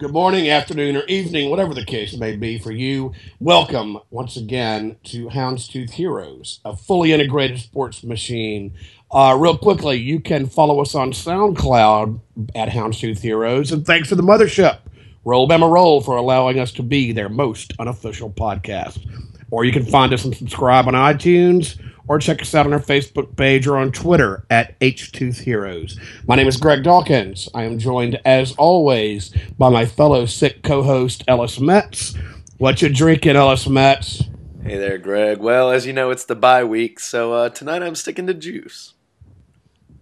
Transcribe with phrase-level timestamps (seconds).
[0.00, 3.12] good morning, afternoon, or evening, whatever the case may be for you.
[3.38, 8.72] Welcome once again to Houndstooth Heroes, a fully integrated sports machine.
[9.10, 12.18] Uh, real quickly, you can follow us on SoundCloud
[12.54, 14.78] at Houndstooth Heroes, and thanks to the mothership,
[15.26, 19.06] Roll Bama Roll, for allowing us to be their most unofficial podcast.
[19.50, 21.78] Or you can find us and subscribe on iTunes
[22.10, 25.96] or check us out on our Facebook page or on Twitter at HTooth Heroes.
[26.26, 27.48] My name is Greg Dawkins.
[27.54, 32.16] I am joined, as always, by my fellow sick co-host Ellis Metz.
[32.58, 34.24] What you drinking, Ellis Metz?
[34.64, 35.38] Hey there, Greg.
[35.38, 38.94] Well, as you know, it's the bye week, so uh, tonight I'm sticking to juice.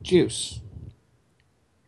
[0.01, 0.63] Juice.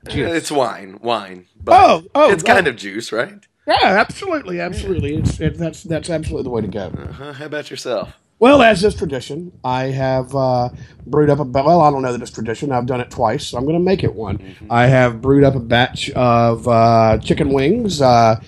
[0.06, 0.32] Juice.
[0.32, 1.46] It's wine, wine.
[1.58, 2.46] But Oh, oh, it's oh.
[2.46, 3.46] kind of juice, right?
[3.66, 5.16] Yeah, absolutely, absolutely.
[5.16, 6.88] It's it, that's that's absolutely the way to go.
[6.88, 7.32] Uh-huh.
[7.32, 8.12] How about yourself?
[8.40, 10.70] Well, as is tradition, I have uh,
[11.06, 11.82] brewed up a well.
[11.82, 12.72] I don't know that it's tradition.
[12.72, 14.56] I've done it twice, so I'm going to make it one.
[14.70, 18.42] I have brewed up a batch of uh, chicken wings, uh,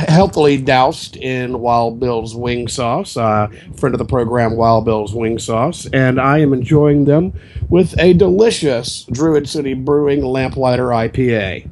[0.00, 3.16] healthily doused in Wild Bill's wing sauce.
[3.16, 7.32] Uh, friend of the program, Wild Bill's wing sauce, and I am enjoying them
[7.68, 11.70] with a delicious Druid City Brewing Lamplighter IPA.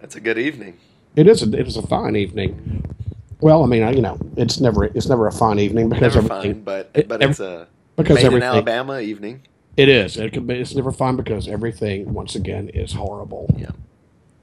[0.00, 0.78] That's a good evening.
[1.14, 2.95] It is a, it is a fine evening.
[3.40, 6.26] Well, I mean, I, you know, it's never it's never a fun evening because Never
[6.28, 9.42] fine, but it- but it's a because made in Alabama evening.
[9.76, 10.16] it is.
[10.16, 13.54] It can be, it's never fun because everything once again is horrible.
[13.58, 13.70] Yeah.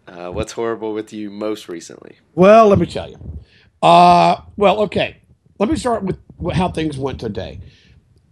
[0.08, 2.17] Uh, what's horrible with you most recently?
[2.35, 3.17] Well, let me tell you.
[3.81, 5.17] Uh, well, okay.
[5.59, 6.17] Let me start with
[6.53, 7.59] how things went today.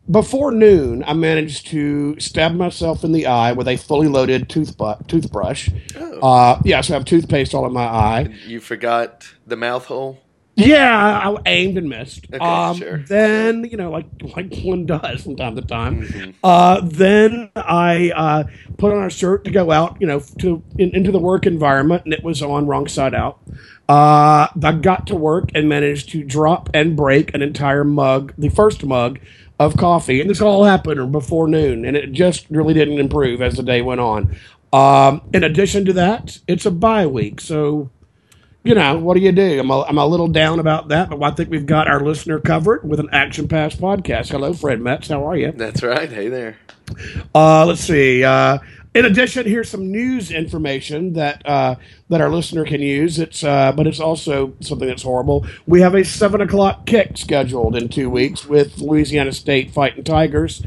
[0.09, 5.07] Before noon, I managed to stab myself in the eye with a fully loaded toothbu-
[5.07, 5.69] toothbrush.
[5.97, 6.19] Oh.
[6.19, 8.33] Uh, yeah, so I have toothpaste all in my eye.
[8.47, 10.19] You forgot the mouth hole.
[10.55, 12.25] Yeah, I, aimed and missed.
[12.33, 12.97] Okay, um, sure.
[13.07, 16.07] Then you know, like like one does from time to time.
[16.07, 16.33] Mhm.
[16.43, 18.43] Uh, then I uh,
[18.77, 22.03] put on a shirt to go out, you know, to in, into the work environment,
[22.05, 23.39] and it was on wrong side out.
[23.87, 28.49] Uh, I got to work and managed to drop and break an entire mug, the
[28.49, 29.19] first mug
[29.59, 33.55] of coffee, and this all happened before noon, and it just really didn't improve as
[33.55, 34.35] the day went on.
[34.73, 37.89] Um, in addition to that, it's a bye week, so
[38.63, 39.59] you know, what do you do?
[39.59, 42.39] I'm a, I'm a little down about that, but I think we've got our listener
[42.39, 44.29] covered with an Action Pass podcast.
[44.29, 45.07] Hello, Fred Metz.
[45.07, 45.51] How are you?
[45.51, 46.09] That's right.
[46.09, 46.57] Hey there.
[47.33, 48.23] Uh, let's see.
[48.23, 48.59] Uh,
[48.93, 51.75] in addition, here's some news information that uh,
[52.09, 53.17] that our listener can use.
[53.17, 55.47] It's uh, but it's also something that's horrible.
[55.65, 60.61] We have a seven o'clock kick scheduled in two weeks with Louisiana State fighting Tigers,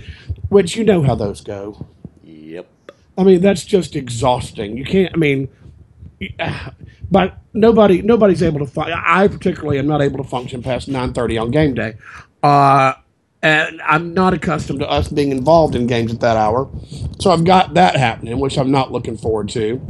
[0.48, 1.86] which you know how those go.
[2.24, 2.66] Yep.
[3.16, 4.78] I mean, that's just exhausting.
[4.78, 5.14] You can't.
[5.14, 5.48] I mean,
[7.10, 8.66] but nobody nobody's able to.
[8.66, 11.94] Fu- I particularly am not able to function past nine thirty on game day,
[12.42, 12.94] uh,
[13.42, 16.70] and I'm not accustomed to us being involved in games at that hour.
[17.20, 19.80] So I've got that happening, which I'm not looking forward to.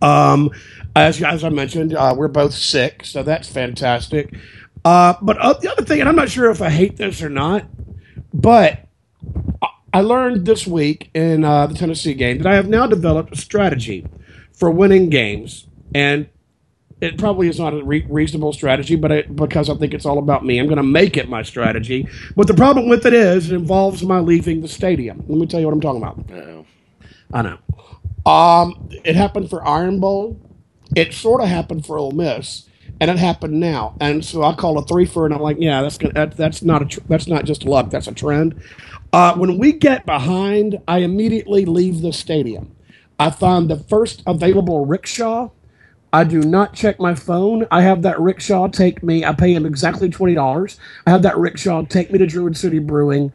[0.00, 0.50] Um,
[0.96, 4.34] as as I mentioned, uh, we're both sick, so that's fantastic.
[4.84, 7.28] Uh, but uh, the other thing, and I'm not sure if I hate this or
[7.28, 7.66] not,
[8.34, 8.86] but
[9.92, 13.36] I learned this week in uh, the Tennessee game that I have now developed a
[13.36, 14.06] strategy
[14.52, 16.28] for winning games, and
[17.00, 20.18] it probably is not a re- reasonable strategy, but I, because I think it's all
[20.18, 22.06] about me, I'm going to make it my strategy.
[22.36, 25.24] But the problem with it is it involves my leaving the stadium.
[25.26, 26.18] Let me tell you what I'm talking about.
[26.30, 26.66] Uh-oh.
[27.34, 28.30] I know.
[28.30, 30.40] Um, it happened for Iron Bowl.
[30.94, 32.68] It sort of happened for Ole Miss,
[33.00, 33.96] and it happened now.
[34.00, 36.62] And so I call a three for, and I'm like, yeah, that's gonna, that, that's
[36.62, 37.90] not a tr- that's not just luck.
[37.90, 38.62] That's a trend.
[39.12, 42.76] Uh, when we get behind, I immediately leave the stadium.
[43.22, 45.50] I find the first available rickshaw.
[46.12, 47.68] I do not check my phone.
[47.70, 49.24] I have that rickshaw take me.
[49.24, 50.76] I pay him exactly twenty dollars.
[51.06, 53.32] I have that rickshaw take me to Druid City Brewing,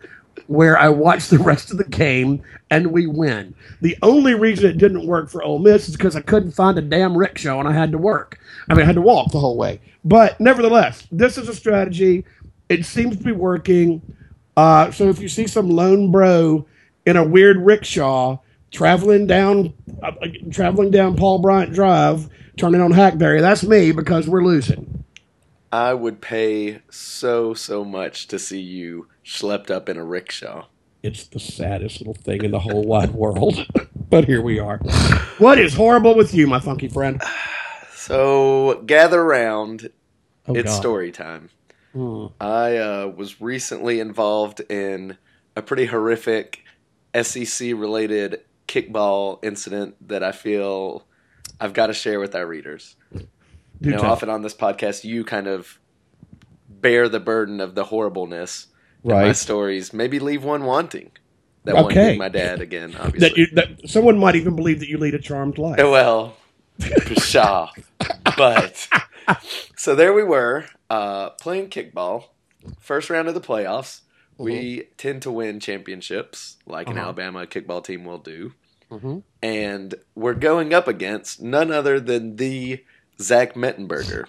[0.48, 3.56] where I watch the rest of the game and we win.
[3.80, 6.82] The only reason it didn't work for Ole Miss is because I couldn't find a
[6.82, 8.38] damn rickshaw and I had to work.
[8.68, 9.80] I mean, I had to walk the whole way.
[10.04, 12.26] But nevertheless, this is a strategy.
[12.68, 14.02] It seems to be working.
[14.58, 16.68] Uh, so if you see some lone bro
[17.06, 18.40] in a weird rickshaw
[18.72, 19.74] traveling down,
[20.04, 25.04] uh, uh, traveling down Paul Bryant Drive, turning on Hackberry, that's me because we're losing.
[25.72, 30.66] I would pay so so much to see you schlepped up in a rickshaw.
[31.04, 33.66] It's the saddest little thing in the whole wide world.
[34.10, 34.80] but here we are.
[35.38, 37.22] What is horrible with you, my funky friend?
[37.96, 39.90] So gather round.
[40.48, 40.80] Oh, it's God.
[40.80, 41.50] story time.
[41.92, 42.28] Hmm.
[42.40, 45.18] I uh, was recently involved in
[45.58, 46.64] a pretty horrific
[47.22, 51.06] SEC related kickball incident that I feel
[51.60, 52.96] I've got to share with our readers.
[53.80, 55.80] You know, often on this podcast, you kind of
[56.70, 58.68] bear the burden of the horribleness
[59.04, 59.94] in my stories.
[59.94, 61.12] Maybe leave one wanting.
[61.66, 61.84] That Okay.
[61.84, 63.30] one being my dad again, obviously.
[63.30, 65.78] That, you, that someone might even believe that you lead a charmed life.
[65.78, 66.38] well,
[66.80, 67.70] pshaw.
[68.38, 68.88] but
[69.76, 72.26] so there we were uh, playing kickball,
[72.80, 74.02] first round of the playoffs.
[74.38, 77.06] We tend to win championships, like an Uh-huh.
[77.06, 78.54] Alabama kickball team will do.
[78.92, 79.24] Mhm.
[79.42, 82.84] And we're going up against none other than the
[83.20, 84.26] Zach Mettenberger.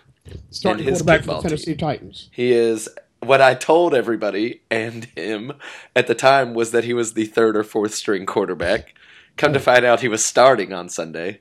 [0.51, 2.29] Starting his quarterback for kickball the Tennessee Titans.
[2.33, 2.89] He is
[3.21, 5.53] what I told everybody and him
[5.97, 8.95] at the time was that he was the third or fourth string quarterback.
[9.37, 11.41] Come to find out, he was starting on Sunday.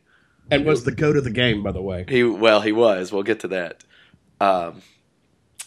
[0.49, 2.05] And was the go of the game, by the way.
[2.07, 3.11] He well, he was.
[3.11, 3.83] We'll get to that.
[4.39, 4.81] Um,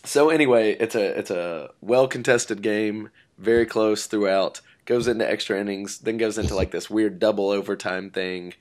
[0.05, 4.61] so anyway, it's a it's a well contested game, very close throughout.
[4.87, 8.55] Goes into extra innings, then goes into like this weird double overtime thing.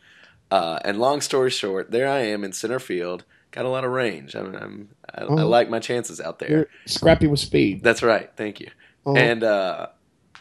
[0.52, 3.24] Uh, and long story short, there I am in center field.
[3.52, 4.36] Got a lot of range.
[4.36, 5.48] I'm, I'm I, I Oh.
[5.48, 6.50] like my chances out there.
[6.50, 7.84] You're scrappy with speed.
[7.84, 8.30] That's right.
[8.36, 8.70] Thank you.
[9.06, 9.16] Oh.
[9.16, 9.88] And uh,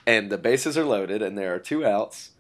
[0.07, 2.31] and the bases are loaded, and there are two outs.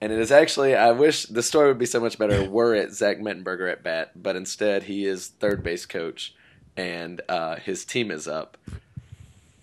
[0.00, 2.92] And it is actually, I wish the story would be so much better were it
[2.92, 6.34] Zach Mettenberger at bat, but instead he is third base coach,
[6.76, 8.56] and uh, his team is up.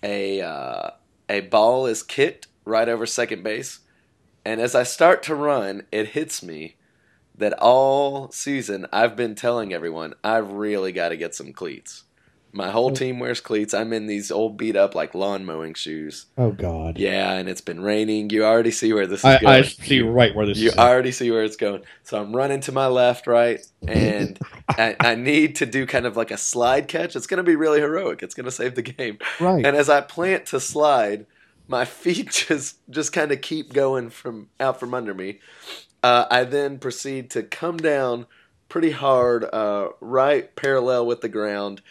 [0.02, 0.90] A uh,
[1.28, 3.80] a ball is kicked right over second base,
[4.44, 6.76] and as I start to run, it hits me
[7.36, 12.04] that all season I've been telling everyone I've really got to get some cleats.
[12.52, 13.72] My whole team wears cleats.
[13.72, 16.26] I'm in these old beat up like lawn mowing shoes.
[16.36, 16.98] oh God.
[16.98, 18.30] Yeah, and it's been raining.
[18.30, 19.54] You already see where this is I, going.
[19.54, 20.76] I see right where this you is.
[20.76, 21.82] already see where it's going.
[22.02, 24.38] So I'm running to my left, right, and
[24.68, 27.14] I, I need to do kind of like a slide catch.
[27.14, 28.22] It's going to be really heroic.
[28.22, 29.18] It's going to save the game.
[29.38, 29.64] right.
[29.64, 31.26] And as I plant to slide,
[31.68, 35.38] my feet just just kind of keep going from out from under me.
[36.02, 38.26] Uh, I then proceed to come down
[38.68, 41.82] pretty hard, uh, right parallel with the ground,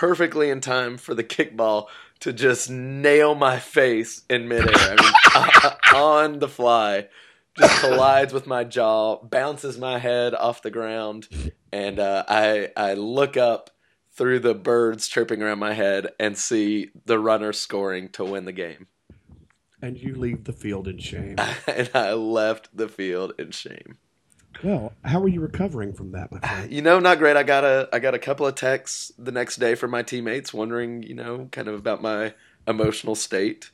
[0.00, 1.86] perfectly in time for the kickball
[2.20, 4.96] to just nail my face in midair.
[4.96, 7.08] I mean, on the fly,
[7.58, 11.28] just collides with my jaw, bounces my head off the ground,
[11.70, 13.68] and uh, I I look up
[14.10, 18.52] through the birds chirping around my head and see the runner scoring to win the
[18.52, 18.86] game.
[19.82, 21.36] and you leave the field in shame.
[21.66, 23.98] and I left the field in shame.
[24.62, 26.72] Well, how are you recovering from that, my friend?
[26.72, 27.36] You know, not great.
[27.36, 30.52] I got a I got a couple of texts the next day from my teammates
[30.52, 32.34] wondering, you know, kind of about my
[32.66, 33.70] emotional state.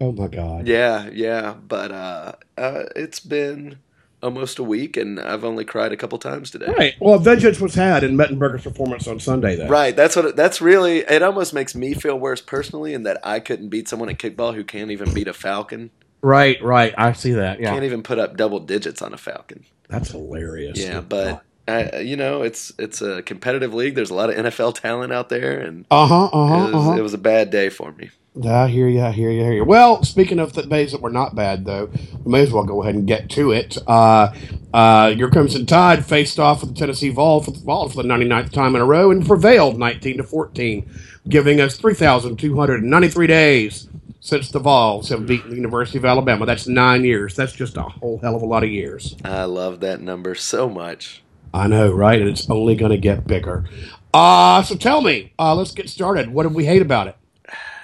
[0.00, 0.66] Oh my God.
[0.66, 3.78] Yeah, yeah, but uh, uh it's been
[4.22, 6.72] almost a week and I've only cried a couple times today.
[6.76, 6.94] Right.
[7.00, 9.68] Well, vengeance was had in Mettenberger's performance on Sunday, though.
[9.68, 13.20] Right, that's what it, that's really it almost makes me feel worse personally in that
[13.24, 15.90] I couldn't beat someone at kickball who can't even beat a falcon.
[16.20, 16.62] Right.
[16.62, 16.94] Right.
[16.98, 17.60] I see that.
[17.60, 17.70] Yeah.
[17.70, 19.64] Can't even put up double digits on a falcon.
[19.88, 20.78] That's hilarious.
[20.78, 23.94] Yeah, but I, you know, it's it's a competitive league.
[23.94, 26.24] There's a lot of NFL talent out there, and Uh huh.
[26.26, 26.64] Uh it, huh.
[26.64, 26.96] was, Uh huh.
[26.98, 28.10] it was a bad day for me.
[28.46, 29.00] I hear you.
[29.00, 29.40] I hear you.
[29.40, 29.64] I hear you.
[29.64, 31.90] Well, speaking of the days that were not bad, though,
[32.24, 33.76] we may as well go ahead and get to it.
[33.86, 34.32] Uh,
[34.72, 38.52] uh, your Crimson Tide faced off with the Tennessee Vol for, Vol for the 99th
[38.52, 40.88] time in a row and prevailed 19 to 14,
[41.28, 43.88] giving us 3,293 days
[44.20, 46.46] since the Vols have beaten the University of Alabama.
[46.46, 47.36] That's nine years.
[47.36, 49.16] That's just a whole hell of a lot of years.
[49.24, 51.22] I love that number so much.
[51.54, 52.20] I know, right?
[52.20, 53.64] And it's only going to get bigger.
[54.12, 56.30] Uh, so tell me, uh, let's get started.
[56.30, 57.16] What did we hate about it?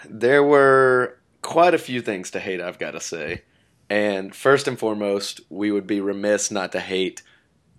[0.09, 2.61] There were quite a few things to hate.
[2.61, 3.43] I've got to say,
[3.89, 7.23] and first and foremost, we would be remiss not to hate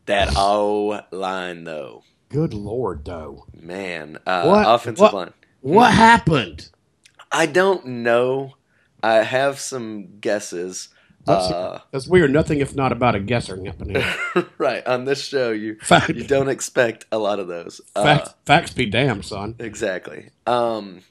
[0.06, 2.04] that O line, though.
[2.30, 3.46] Good Lord, though.
[3.60, 5.34] Man, uh, What- offensive what- line.
[5.62, 6.70] What happened?
[7.32, 8.55] I don't know.
[9.03, 10.89] I have some guesses.
[11.25, 12.32] That's, Uh, that's weird.
[12.32, 14.03] Nothing if not about a guesser happening.
[14.58, 17.82] right on this show, you Fact, you don't expect a lot of those.
[17.96, 19.55] Uh, facts, facts be damned, son.
[19.60, 20.29] exactly.
[20.46, 21.01] Um,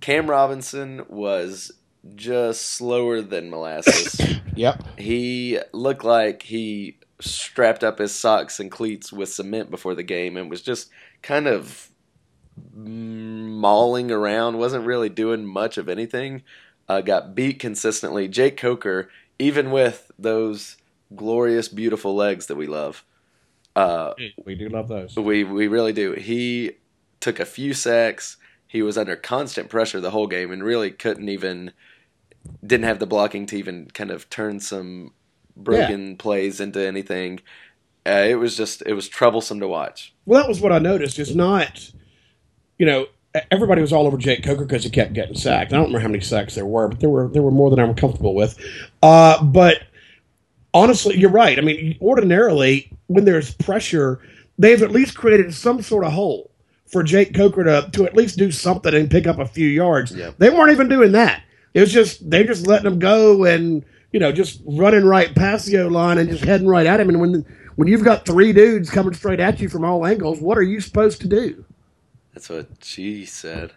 [0.00, 1.70] Cam Robinson was
[2.14, 4.20] just slower than molasses.
[4.58, 4.98] Yep.
[4.98, 10.36] he looked like he strapped up his socks and cleats with cement before the game
[10.36, 10.90] and was just
[11.22, 11.90] kind of
[12.74, 14.58] mauling around.
[14.58, 16.42] wasn't really doing much of anything.
[16.88, 18.28] Uh, got beat consistently.
[18.28, 20.76] Jake Coker, even with those
[21.14, 23.04] glorious, beautiful legs that we love.
[23.76, 25.14] Uh, We do love those.
[25.16, 26.12] we we really do.
[26.12, 26.72] He
[27.20, 28.36] took a few sacks.
[28.66, 31.72] He was under constant pressure the whole game and really couldn't even
[32.66, 35.12] didn't have the blocking to even kind of turn some
[35.56, 37.40] broken plays into anything.
[38.06, 40.14] Uh, it was just it was troublesome to watch.
[40.24, 41.18] Well, that was what I noticed.
[41.18, 41.92] It's not,
[42.78, 43.06] you know,
[43.50, 45.72] everybody was all over Jake Coker because he kept getting sacked.
[45.72, 47.78] I don't remember how many sacks there were, but there were there were more than
[47.78, 48.58] I'm comfortable with.
[49.02, 49.82] Uh, but
[50.74, 51.58] honestly, you're right.
[51.58, 54.20] I mean, ordinarily, when there's pressure,
[54.58, 56.50] they've at least created some sort of hole
[56.86, 60.12] for Jake Coker to to at least do something and pick up a few yards.
[60.38, 61.42] They weren't even doing that.
[61.74, 65.66] It was just they're just letting him go and you know just running right past
[65.66, 67.08] the O line and just heading right at him.
[67.10, 67.44] And when
[67.76, 70.80] when you've got three dudes coming straight at you from all angles, what are you
[70.80, 71.64] supposed to do?
[72.38, 73.72] That's what she said.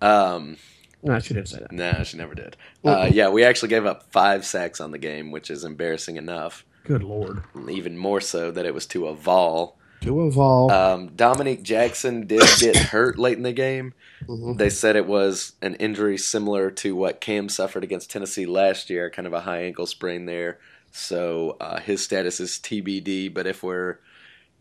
[0.00, 0.56] Um,
[1.02, 1.72] No, she didn't say that.
[1.72, 2.56] no, she never did.
[2.84, 6.64] Uh, yeah, we actually gave up five sacks on the game, which is embarrassing enough.
[6.84, 7.42] Good lord.
[7.68, 9.76] Even more so that it was to a Vol.
[10.02, 10.70] To evolve.
[10.70, 13.94] Um, Dominick Jackson did get hurt late in the game.
[14.28, 14.58] Mhm.
[14.58, 19.10] They said it was an injury similar to what Cam suffered against Tennessee last year,
[19.10, 20.58] kind of a high ankle sprain there.
[20.92, 23.32] So uh, his status is TBD.
[23.34, 23.98] But if we're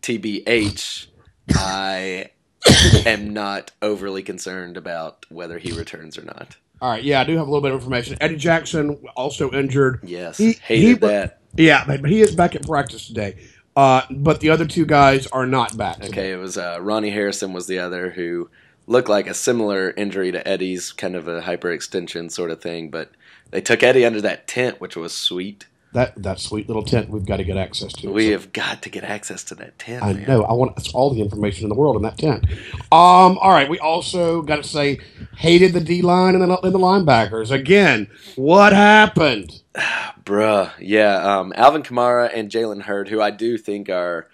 [0.01, 1.07] TBH,
[1.55, 2.29] I
[3.05, 6.55] am not overly concerned about whether he returns or not.
[6.81, 7.03] All right.
[7.03, 8.17] Yeah, I do have a little bit of information.
[8.19, 10.01] Eddie Jackson also injured.
[10.03, 11.39] Yes, He- hated he- that.
[11.55, 13.35] Yeah, but he is back at practice today.
[13.75, 15.95] Uh, but the other two guys are not back.
[15.97, 16.07] today.
[16.07, 18.49] Okay, it was uh, Ronnie Harrison was the other who
[18.87, 22.89] looked like a similar injury to Eddie's, kind of a hyperextension sort of thing.
[22.89, 23.11] But
[23.51, 25.67] they took Eddie under that tent, which was sweet.
[25.93, 28.11] That that sweet little tent we've got to get access to.
[28.11, 30.03] We So- have got to get access to that tent.
[30.03, 30.27] I man.
[30.27, 30.43] know.
[30.43, 32.45] I want that's all the information in the world in that tent.
[32.91, 33.37] Um.
[33.39, 33.69] All right.
[33.69, 34.99] We also got to say
[35.37, 38.07] hated the D line and the and the linebackers again.
[38.35, 39.61] What happened?
[40.23, 41.39] Bruh, yeah.
[41.39, 44.29] Um, Alvin Kamara and Jalen Hurd, who I do think are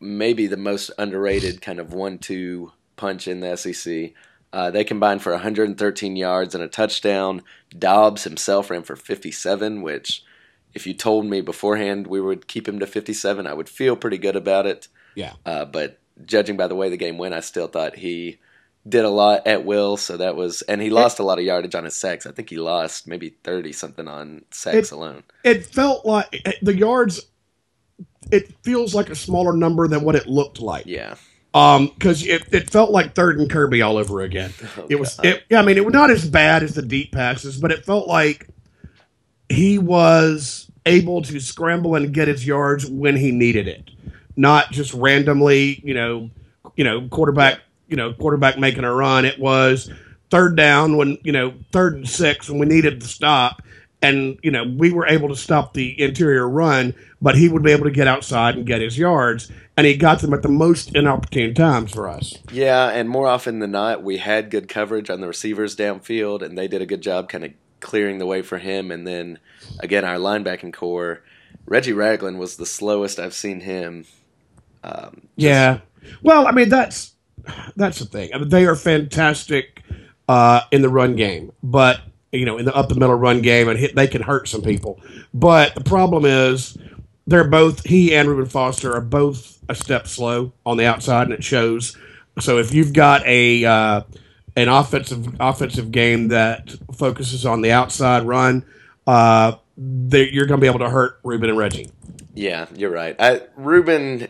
[0.00, 4.12] maybe the most underrated kind of one-two punch in the SEC.
[4.52, 7.42] Uh, they combined for 113 yards and a touchdown.
[7.76, 10.22] Dobbs himself ran for 57, which,
[10.74, 14.18] if you told me beforehand we would keep him to 57, I would feel pretty
[14.18, 14.88] good about it.
[15.14, 15.34] Yeah.
[15.46, 18.38] Uh, but judging by the way the game went, I still thought he
[18.86, 19.96] did a lot at will.
[19.96, 22.26] So that was, and he lost a lot of yardage on his sacks.
[22.26, 25.22] I think he lost maybe 30 something on sacks It- alone.
[25.44, 27.22] It felt like the yards.
[28.30, 30.86] It feels like a smaller number than what it looked like.
[30.86, 31.14] Yeah.
[31.52, 34.52] Um, because it, it felt like third and Kirby all over again.
[34.78, 35.14] Oh, It was.
[35.16, 35.26] God.
[35.26, 37.84] It, yeah, I mean, it was not as bad as the deep passes, but it
[37.84, 38.48] felt like
[39.54, 43.90] he was able to scramble and get his yards when he needed it,
[44.36, 45.80] not just randomly.
[45.84, 46.30] You know,
[46.76, 47.60] you know, quarterback.
[47.86, 49.26] You know, quarterback making a run.
[49.26, 49.90] It was
[50.30, 53.62] third down when you know third and six when we needed to stop,
[54.02, 57.70] and you know we were able to stop the interior run, but he would be
[57.70, 60.94] able to get outside and get his yards, and he got them at the most
[60.94, 62.38] inopportune times for us.
[62.50, 66.56] Yeah, and more often than not, we had good coverage on the receivers downfield, and
[66.56, 67.52] they did a good job kind of
[67.84, 68.90] clearing the way for him.
[68.90, 69.38] And then
[69.78, 71.22] again, our linebacking core,
[71.66, 74.06] Reggie Ragland was the slowest I've seen him.
[74.82, 75.78] Um, Yeah.
[76.22, 77.12] Well, I mean that's
[77.76, 78.30] that's the thing.
[78.34, 79.82] I mean, they are fantastic
[80.28, 82.00] uh, in the run game, but
[82.32, 84.62] you know, in the up the middle run game, and hit, they can hurt some
[84.62, 85.00] people.
[85.32, 86.76] But the problem is,
[87.26, 91.32] they're both he and Reuben Foster are both a step slow on the outside, and
[91.32, 91.96] it shows.
[92.40, 94.00] So if you've got a uh,
[94.56, 98.64] an offensive offensive game that focuses on the outside run,
[99.06, 101.90] uh, you're going to be able to hurt Reuben and Reggie.
[102.34, 103.16] Yeah, you're right.
[103.18, 104.28] I, Reuben,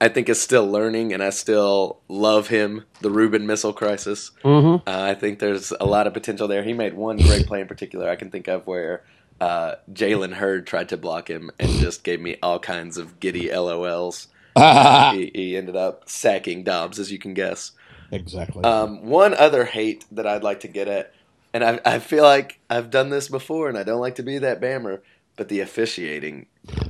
[0.00, 2.84] I think, is still learning, and I still love him.
[3.00, 4.30] The Reuben missile crisis.
[4.42, 4.88] Mm-hmm.
[4.88, 6.62] Uh, I think there's a lot of potential there.
[6.62, 9.04] He made one great play in particular I can think of where
[9.40, 13.48] uh, Jalen Hurd tried to block him and just gave me all kinds of giddy
[13.48, 14.28] LOLs.
[15.14, 17.72] he, he ended up sacking Dobbs, as you can guess.
[18.10, 18.64] Exactly.
[18.64, 21.12] Um, one other hate that I'd like to get at,
[21.52, 24.38] and I, I feel like I've done this before, and I don't like to be
[24.38, 25.00] that bammer,
[25.36, 26.46] but the officiating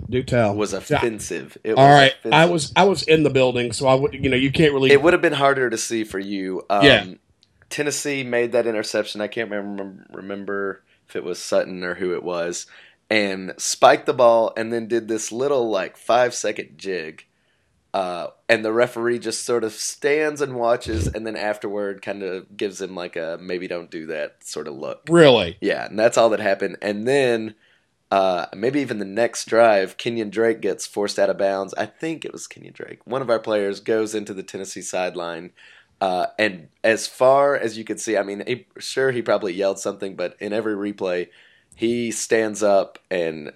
[0.08, 0.54] Do tell.
[0.54, 1.56] was offensive.
[1.64, 4.28] It All was right, I was I was in the building, so I would you
[4.30, 4.90] know you can't really.
[4.90, 6.64] It would have been harder to see for you.
[6.70, 7.04] Um, Yeah.
[7.70, 9.20] Tennessee made that interception.
[9.20, 12.66] I can't remember remember if it was Sutton or who it was,
[13.10, 17.26] and spiked the ball, and then did this little like five second jig.
[17.94, 22.56] Uh, and the referee just sort of stands and watches, and then afterward, kind of
[22.56, 25.02] gives him like a maybe don't do that sort of look.
[25.08, 25.56] really.
[25.60, 26.76] Yeah, and that's all that happened.
[26.82, 27.54] And then
[28.10, 31.72] uh, maybe even the next drive, Kenyon Drake gets forced out of bounds.
[31.74, 32.98] I think it was Kenyon Drake.
[33.04, 35.52] One of our players goes into the Tennessee sideline.
[36.00, 39.78] Uh, and as far as you could see, I mean, he, sure, he probably yelled
[39.78, 41.28] something, but in every replay,
[41.76, 43.52] he stands up and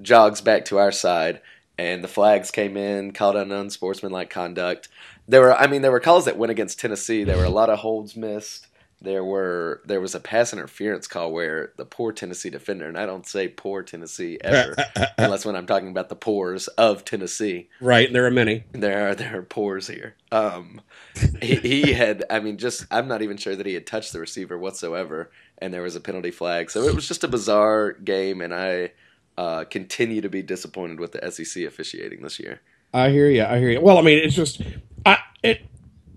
[0.00, 1.42] jogs back to our side.
[1.78, 4.88] And the flags came in, called on unsportsmanlike conduct.
[5.26, 7.24] There were, I mean, there were calls that went against Tennessee.
[7.24, 8.66] There were a lot of holds missed
[9.02, 13.06] there were there was a pass interference call where the poor Tennessee defender, and I
[13.06, 14.76] don't say poor Tennessee ever,
[15.18, 17.68] unless when I'm talking about the poors of Tennessee.
[17.80, 18.64] right, and there are many.
[18.72, 20.16] There are there are pores here.
[20.30, 20.80] Um,
[21.40, 24.20] he, he had, I mean, just I'm not even sure that he had touched the
[24.20, 26.70] receiver whatsoever, and there was a penalty flag.
[26.70, 28.92] So it was just a bizarre game, and I
[29.42, 32.60] uh, continue to be disappointed with the SEC officiating this year.
[32.94, 33.42] I hear you.
[33.44, 33.80] I hear you.
[33.80, 34.62] Well, I mean, it's just,
[35.04, 35.62] I it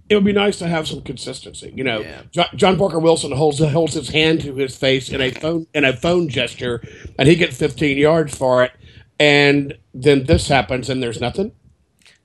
[0.08, 1.74] it would be nice to have some consistency.
[1.76, 2.22] You know, Yeah.
[2.32, 5.86] John, John Parker Wilson holds holds his hand to his face in a phone in
[5.86, 6.84] a phone gesture,
[7.18, 8.74] and he gets 15 yards for it,
[9.20, 11.52] and then this happens, and there's nothing.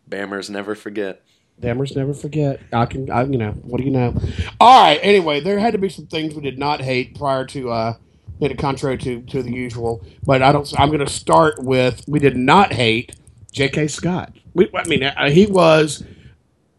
[0.08, 1.22] Bammers never forget.
[1.58, 2.60] Bammers never forget.
[2.72, 4.14] I can, I, you know, what do you know?
[4.60, 4.98] All right.
[5.02, 7.94] Anyway, there had to be some things we did not hate prior to, uh,
[8.40, 10.04] in contrary to to the usual.
[10.24, 10.72] But I don't.
[10.78, 13.16] I'm going to start with we did not hate
[13.52, 13.88] J.K.
[13.88, 14.32] Scott.
[14.54, 16.02] We, I mean, uh, he was.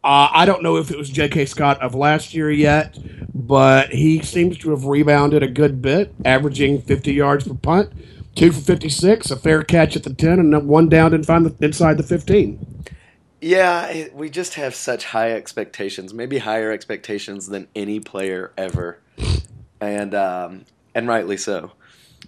[0.03, 1.45] Uh, I don't know if it was J.K.
[1.45, 2.97] Scott of last year yet,
[3.35, 7.93] but he seems to have rebounded a good bit, averaging 50 yards per punt,
[8.33, 11.63] two for 56, a fair catch at the 10, and one down and find the,
[11.63, 12.83] inside the 15.
[13.41, 18.99] Yeah, we just have such high expectations, maybe higher expectations than any player ever,
[19.79, 21.71] and um, and rightly so.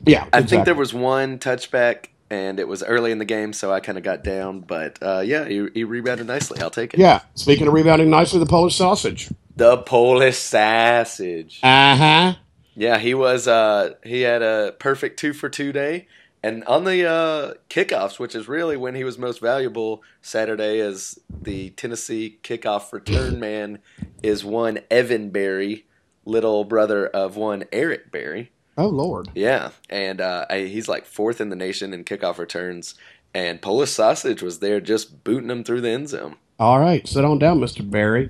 [0.05, 3.71] Yeah, I think there was one touchback, and it was early in the game, so
[3.71, 4.61] I kind of got down.
[4.61, 6.61] But uh, yeah, he, he rebounded nicely.
[6.61, 6.99] I'll take it.
[6.99, 7.21] Yeah.
[7.35, 9.29] Speaking of rebounding nicely, the Polish sausage.
[9.55, 11.59] The Polish sausage.
[11.63, 12.33] Uh huh.
[12.75, 13.47] Yeah, he was.
[13.47, 16.07] Uh, he had a perfect two for two day,
[16.41, 20.01] and on the uh, kickoffs, which is really when he was most valuable.
[20.21, 23.79] Saturday, as the Tennessee kickoff return man,
[24.23, 25.85] is one Evan Berry,
[26.25, 28.51] little brother of one Eric Berry.
[28.77, 29.29] Oh Lord.
[29.35, 32.95] Yeah, and uh, he's like fourth in the nation in kickoff returns.
[33.35, 36.35] And Polish Sausage was there just booting him through the end zone.
[36.59, 38.29] All right, sit on down, Mister Berry.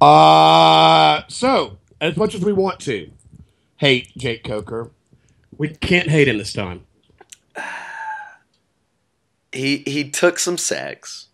[0.00, 3.10] Uh, so as much as we want to
[3.78, 4.90] hate Jake Coker,
[5.56, 6.84] we can't hate him this time.
[9.52, 11.28] He he took some sacks.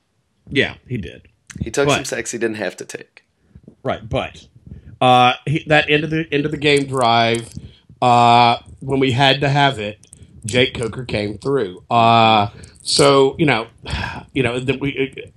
[0.49, 1.29] Yeah, he did.
[1.61, 3.25] He took But- some sacks he didn't have to take.
[3.85, 4.49] Right, but
[5.01, 7.53] uh, he, that end of the end of the game drive,
[8.01, 9.99] uh, when we had to have it,
[10.45, 11.85] Jake Coker came through.
[11.91, 12.49] Uh,
[12.83, 13.67] so you know,
[14.33, 15.33] you know that we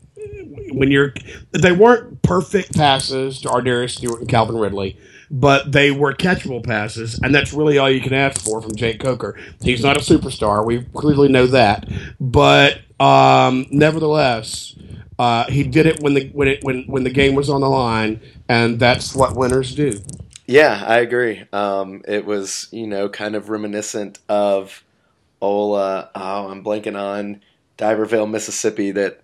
[0.72, 1.13] when you're
[1.51, 4.98] they weren't perfect passes to Ardarius Stewart and Calvin Ridley,
[5.30, 9.00] but they were catchable passes, and that's really all you can ask for from Jake
[9.00, 9.38] Coker.
[9.62, 11.88] He's not a superstar, we clearly know that,
[12.20, 14.75] but um, nevertheless.
[15.20, 17.70] Uh, he did it when the when it when when the game was on the
[17.70, 20.00] line, and that's what winners do.
[20.46, 21.46] Yeah, I agree.
[21.54, 24.84] Um, it was you know kind of reminiscent of
[25.42, 27.42] uh, oh I'm blanking on
[27.77, 28.92] D'Iberville, Mississippi.
[28.92, 29.22] That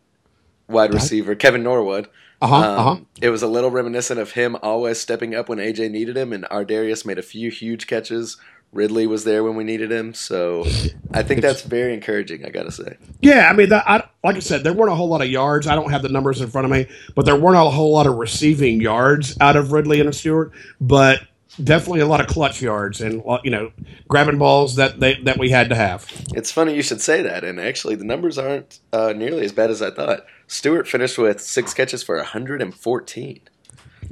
[0.67, 2.07] wide receiver Kevin Norwood.
[2.41, 2.55] Uh huh.
[2.55, 2.97] Um, uh huh.
[3.21, 6.43] It was a little reminiscent of him always stepping up when AJ needed him, and
[6.45, 8.37] Ardarius made a few huge catches.
[8.77, 10.63] Ridley was there when we needed him, so
[11.11, 12.45] I think that's very encouraging.
[12.45, 12.97] I gotta say.
[13.21, 15.65] Yeah, I mean, that, I, like I said, there weren't a whole lot of yards.
[15.65, 18.05] I don't have the numbers in front of me, but there weren't a whole lot
[18.05, 21.21] of receiving yards out of Ridley and Stewart, but
[21.63, 23.71] definitely a lot of clutch yards and uh, you know
[24.07, 26.05] grabbing balls that they that we had to have.
[26.35, 29.71] It's funny you should say that, and actually the numbers aren't uh, nearly as bad
[29.71, 30.23] as I thought.
[30.45, 33.39] Stewart finished with six catches for 114.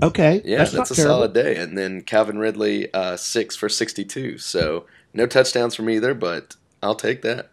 [0.01, 1.15] Okay, Yeah, that's, not a terrible.
[1.15, 1.55] solid day.
[1.55, 4.37] And then Calvin Ridley, uh, six for 62.
[4.37, 7.49] So no touchdowns from either, but I'll take that.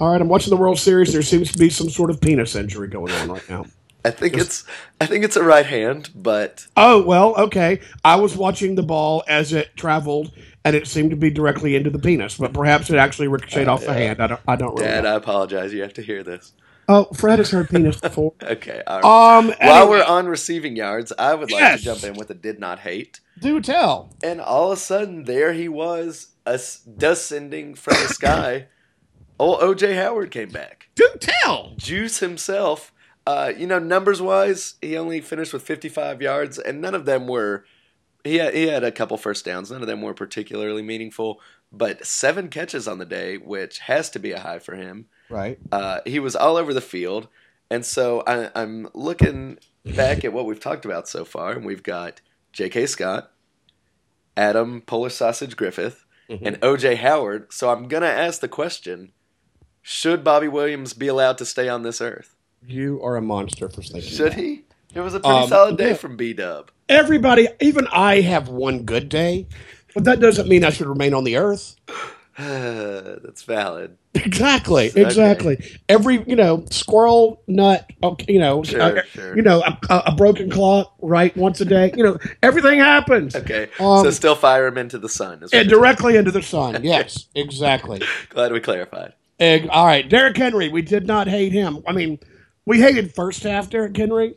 [0.00, 1.12] All right, I'm watching the World Series.
[1.12, 3.66] There seems to be some sort of penis injury going on right now.
[4.04, 4.64] I think it's
[5.00, 7.80] I think it's a right hand, but Oh well, okay.
[8.04, 10.32] I was watching the ball as it traveled,
[10.64, 13.80] and it seemed to be directly into the penis, but perhaps it actually ricocheted off
[13.80, 13.98] the yeah.
[13.98, 14.20] hand.
[14.20, 14.40] I don't.
[14.48, 14.86] I don't really.
[14.86, 15.12] Dad, know.
[15.12, 15.72] I apologize.
[15.72, 16.52] You have to hear this.
[16.92, 18.34] Oh, Fred has heard penis before.
[18.42, 19.38] Okay, all right.
[19.38, 21.78] Um, While we're on receiving yards, I would like Yes.
[21.80, 23.20] to jump in with a did not hate.
[23.40, 24.10] do tell.
[24.22, 28.66] And all of a sudden, there he was, as- descending from the sky.
[29.38, 30.88] Old OJ Howard came back.
[30.94, 31.72] Do tell.
[31.76, 32.92] Juice himself,
[33.26, 37.26] uh, you know, numbers wise, he only finished with 55 yards, and none of them
[37.26, 37.64] were.
[38.24, 39.70] He had, he had a couple first downs.
[39.72, 41.40] None of them were particularly meaningful,
[41.72, 45.06] but seven catches on the day, which has to be a high for him.
[45.32, 45.58] Right.
[45.72, 47.28] Uh, he was all over the field,
[47.70, 51.82] and so I, I'm looking back at what we've talked about so far, and we've
[51.82, 52.20] got
[52.52, 52.86] J.K.
[52.86, 53.32] Scott,
[54.36, 56.38] Adam Polish Sausage Griffith, Mhm.
[56.46, 56.94] and O.J.
[56.96, 57.52] Howard.
[57.52, 59.12] So I'm gonna ask the question:
[59.82, 62.36] Should Bobby Williams be allowed to stay on this earth?
[62.66, 64.02] You are a monster for thinking.
[64.10, 64.38] Should that.
[64.38, 64.64] he?
[64.94, 65.94] It was a pretty Um, solid day yeah.
[65.94, 66.70] from B Dub.
[66.88, 69.46] Everybody, even I, have one good day,
[69.94, 71.76] but that doesn't mean I should remain on the earth.
[72.38, 73.98] That's valid.
[74.14, 74.88] Exactly.
[74.90, 75.02] Okay.
[75.02, 75.64] Exactly.
[75.88, 77.90] Every you know squirrel nut.
[78.26, 78.62] You know.
[78.62, 79.36] Sure, uh, sure.
[79.36, 80.94] You know a, a broken clock.
[81.00, 81.36] Right.
[81.36, 81.92] Once a day.
[81.96, 83.34] You know everything happens.
[83.36, 85.44] Okay, Um, so still fire him into the sun.
[85.52, 86.82] And directly into the sun.
[86.92, 87.26] Yes.
[87.34, 88.02] Exactly.
[88.30, 89.12] Glad we clarified.
[89.38, 89.68] Egg.
[89.70, 90.68] All right, Derrick Henry.
[90.68, 91.82] We did not hate him.
[91.86, 92.18] I mean,
[92.64, 94.36] we hated first half Derrick Henry,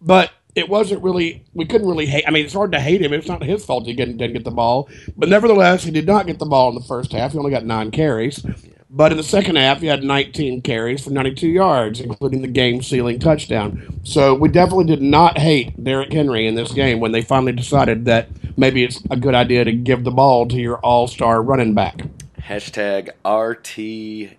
[0.00, 1.44] but it wasn't really.
[1.54, 2.24] We couldn't really hate.
[2.26, 3.12] I mean, it's hard to hate him.
[3.12, 6.26] It's not his fault he didn't, didn't get the ball, but nevertheless, he did not
[6.26, 7.30] get the ball in the first half.
[7.32, 8.44] He only got nine carries.
[8.88, 13.18] But in the second half, he had 19 carries for 92 yards, including the game-sealing
[13.18, 14.00] touchdown.
[14.04, 18.06] So we definitely did not hate Derrick Henry in this game when they finally decided
[18.06, 22.04] that maybe it's a good idea to give the ball to your all-star running back.
[22.40, 24.36] Hashtag RTDBL.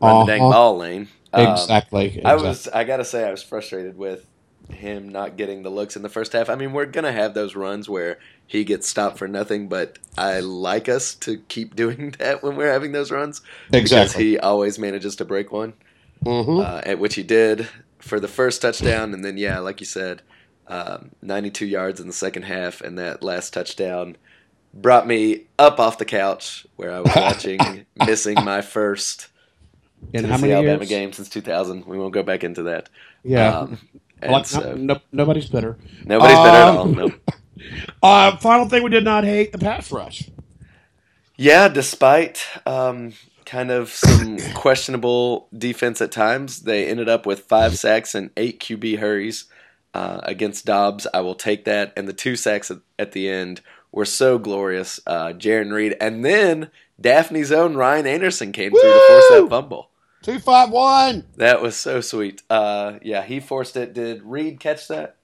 [0.00, 0.52] Run the dang Uh-huh.
[0.52, 1.08] ball lane.
[1.32, 2.22] Um, exactly.
[2.24, 2.68] I was.
[2.68, 4.24] I gotta say, I was frustrated with
[4.70, 6.48] him not getting the looks in the first half.
[6.50, 10.40] I mean, we're gonna have those runs where he gets stopped for nothing, but I
[10.40, 13.42] like us to keep doing that when we're having those runs
[13.76, 15.74] because he always manages to break one,
[16.24, 17.68] hmm uh, at which he did
[18.00, 20.22] for the first touchdown, and then yeah, like you said,
[20.66, 24.16] um, 92 yards in the second half, and that last touchdown
[24.74, 29.28] brought me up off the couch where I was watching, missing my first
[30.14, 30.86] In how Tennessee many Alabama years?
[30.86, 31.86] game since 2000.
[31.86, 32.88] We won't go back into that.
[33.24, 33.58] Yeah.
[33.62, 33.78] Um,
[34.24, 35.76] and like, so no, nobody's better.
[36.04, 36.86] nobody's better at Um, all.
[36.86, 37.10] No.
[38.02, 40.28] Uh, final thing we did not hate the pass rush.
[41.36, 43.14] Yeah, despite um,
[43.46, 48.60] kind of some questionable defense at times, they ended up with five sacks and eight
[48.60, 49.46] QB hurries
[49.94, 51.06] uh, against Dobbs.
[51.14, 51.92] I will take that.
[51.96, 55.00] And the two sacks at, at the end were so glorious.
[55.06, 55.96] Uh, Jarran Reed.
[56.00, 59.90] And then Daphne's own Ryan Anderson came through to force that fumble.
[60.24, 61.24] Two five one.
[61.36, 62.42] That was so sweet.
[62.50, 63.92] Uh, yeah, he forced it.
[63.92, 65.16] Did Reed catch that?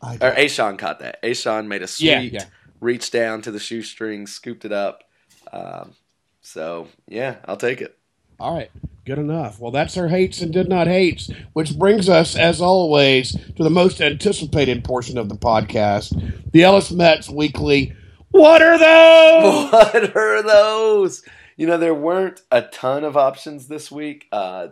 [0.00, 1.22] I Or A'Shawn caught that.
[1.22, 2.44] A'Shawn made a sweet Yeah, yeah.
[2.80, 5.02] reach down to the shoestring, scooped it up.
[5.52, 5.94] Um,
[6.40, 7.98] so yeah, I'll take it.
[8.38, 8.70] All right,
[9.04, 9.60] good enough.
[9.60, 13.68] Well, that's our hates and did not hates, which brings us, as always, to the
[13.68, 17.92] most anticipated portion of the podcast, the Ellis Metz Weekly.
[18.30, 19.70] What are those?
[19.72, 21.22] What are those?
[21.60, 24.26] You know, there weren't a ton of options this week.
[24.32, 24.68] Uh,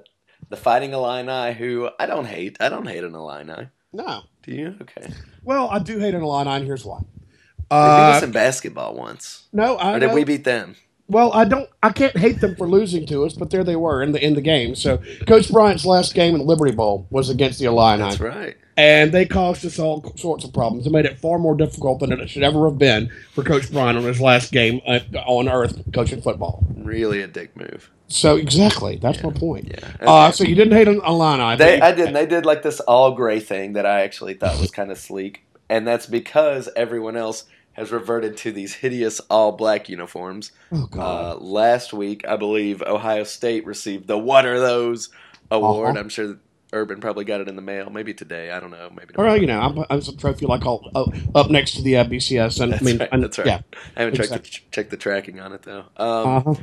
[0.48, 2.57] the Fighting Illini, who I don't hate.
[2.61, 3.68] I don't hate an Illini.
[3.92, 4.22] No.
[4.42, 4.74] Do you?
[4.81, 5.12] Okay.
[5.44, 7.01] Well, I do hate an Illini, and here's why.
[7.01, 9.48] They beat us Uh, in basketball once.
[9.53, 10.77] no, I Or did know- we beat them?
[11.09, 11.68] Well, I don't.
[11.83, 14.35] I can't hate them for losing to us, but there they were in the in
[14.35, 14.75] the game.
[14.75, 18.03] So, Coach Bryant's last game in the Liberty Bowl was against the Illini.
[18.03, 18.57] That's right.
[18.77, 20.87] and they caused us all sorts of problems.
[20.87, 23.97] It made it far more difficult than it should ever have been for Coach Bryant
[23.97, 26.62] on his last game uh, on earth coaching football.
[26.77, 27.90] Really a dick move.
[28.09, 29.68] So exactly, that's my point.
[29.68, 29.90] Yeah.
[30.01, 31.57] Uh, so you didn't hate on Illini.
[31.57, 32.09] They, I did.
[32.09, 34.99] and They did like this all gray thing that I actually thought was kind of
[34.99, 37.44] sleek, and that's because everyone else
[37.78, 40.52] has reverted to these hideous all black uniforms.
[40.72, 41.00] oh god.
[41.00, 45.10] Uh, last week, I believe Ohio State received the "What are those?"
[45.50, 45.90] award.
[45.90, 46.00] Uh-huh.
[46.00, 46.38] I'm sure
[46.72, 47.88] Urban probably got it in the mail.
[47.90, 48.50] Maybe today.
[48.50, 48.90] I don't know.
[48.94, 49.14] Maybe.
[49.16, 51.96] All right, you know, I'm, I'm a trophy like all uh, up next to the
[51.96, 53.10] uh, BCS, and That's I mean, right.
[53.12, 53.46] That's right.
[53.46, 53.60] yeah,
[53.96, 55.84] I haven't checked the, checked the tracking on it though.
[55.96, 56.54] Um, uh-huh.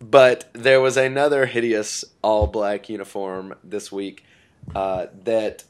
[0.00, 4.24] But there was another hideous all black uniform this week
[4.74, 5.64] uh, that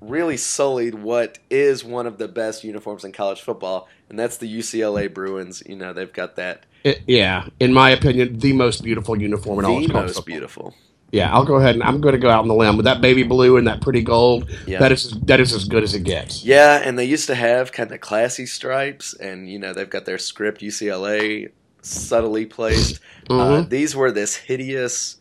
[0.00, 4.46] really sullied what is one of the best uniforms in college football, and that's the
[4.58, 5.62] UCLA Bruins.
[5.66, 7.46] You know, they've got that It- yeah.
[7.58, 10.24] In my opinion, the most beautiful uniform in all of the college most football.
[10.32, 10.74] beautiful.
[11.12, 13.00] Yeah, I'll go ahead and I'm going to go out on the limb with that
[13.00, 14.48] baby blue and that pretty gold.
[14.66, 14.78] Yeah.
[14.78, 16.44] That is that is as good as it gets.
[16.44, 20.04] Yeah, and they used to have kind of classy stripes, and you know they've got
[20.04, 21.48] their script UCLA
[21.82, 23.00] subtly placed.
[23.28, 23.70] Uh, Mhm.
[23.70, 25.16] these were this hideous.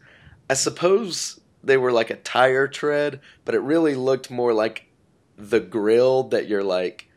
[0.49, 4.85] I suppose they were like a tire tread, but it really looked more like
[5.37, 7.08] the grill that you're like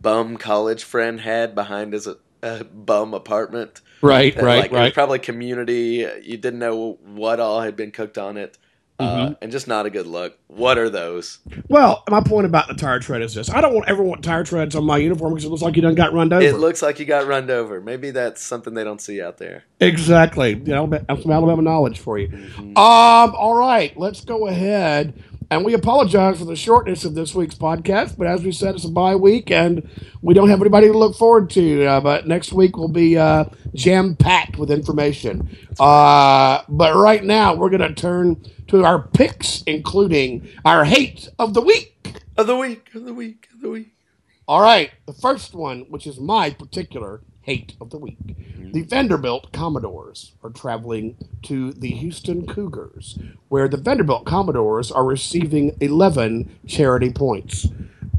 [0.00, 2.08] bum college friend had behind his
[2.42, 3.80] uh, bum apartment.
[4.02, 4.94] Right, That, right, like, It was right.
[4.94, 6.06] probably community.
[6.22, 8.56] You didn't know what all had been cooked on it,
[8.98, 9.32] uh, Mm-hmm.
[9.42, 10.38] and just not a good look.
[10.46, 11.38] What are those?
[11.68, 14.42] Well, my point about the tire tread is this: I don't want ever want tire
[14.44, 16.44] treads on my uniform because it looks like you done got run over.
[16.44, 17.80] It looks like you got runned over.
[17.80, 19.64] Maybe that's something they don't see out there.
[19.80, 20.50] exactly.
[20.52, 22.28] You know, that's some Alabama knowledge for you.
[22.28, 22.76] Mhm.
[22.76, 23.34] Um.
[23.34, 25.12] All right, let's go ahead.
[25.52, 28.84] And we apologize for the shortness of this week's podcast, but as we said, it's
[28.84, 29.90] a bye week, and
[30.22, 31.84] we don't have anybody to look forward to.
[31.84, 35.48] Uh, but next week will be uh, jam packed with information.
[35.80, 41.52] Uh, but right now, we're going to turn to our picks, including our hate of
[41.54, 41.96] the week.
[42.36, 43.92] Of the week, of the week, of the week.
[44.46, 48.16] All right, the first one, which is my particular hate of the week.
[48.72, 55.76] The Vanderbilt Commodores are traveling to the Houston Cougars, where the Vanderbilt Commodores are receiving
[55.80, 57.66] 11 charity points.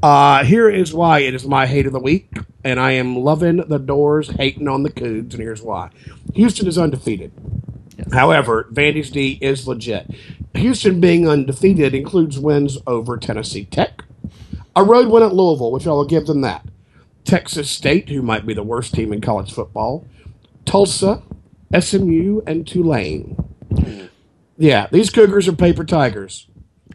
[0.04, 2.30] Uh, here is why it is my hate of the week,
[2.65, 5.91] and I am loving the Dores, hating on the Cougs, and here's why.
[6.34, 7.32] Houston is undefeated.
[8.12, 10.12] However, Vandy's D is legit.
[10.56, 14.04] Houston being undefeated includes wins over Tennessee Tech,
[14.76, 16.65] a road win at Louisville, which I will give them that.
[17.24, 20.08] Texas State, who might be the worst team in college football,
[20.66, 21.22] Tulsa,
[21.78, 23.38] SMU, and Tulane.
[24.58, 26.48] Yeah, these Cougars are paper tigers.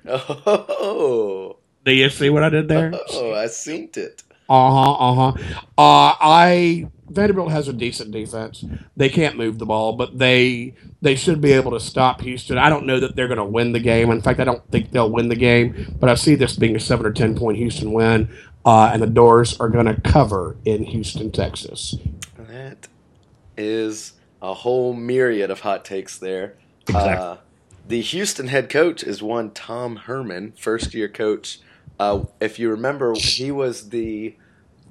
[0.09, 2.93] Oh, Do you see what I did there?
[3.11, 4.23] oh, I seen it.
[4.49, 4.93] Uh huh.
[4.93, 5.33] Uh huh.
[5.77, 8.65] Uh, I Vanderbilt has a decent defense.
[8.97, 12.57] They can't move the ball, but they they should be able to stop Houston.
[12.59, 14.11] I don't know that they're going to win the game.
[14.11, 15.97] In fact, I don't think they'll win the game.
[15.99, 18.29] But I see this being a seven or ten point Houston win,
[18.67, 21.97] uh, and the Dores are going to cover in Houston, Texas.
[22.37, 22.89] That
[23.57, 26.55] is a whole myriad of hot takes there.
[26.83, 27.13] Exactly.
[27.27, 27.37] Uh,
[27.89, 31.61] the Houston head coach is one Tom Herman, first year coach
[31.99, 34.35] Uh, if you remember, he was the